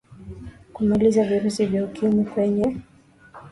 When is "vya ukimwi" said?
1.65-2.25